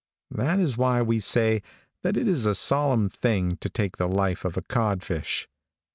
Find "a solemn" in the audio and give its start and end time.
2.47-3.07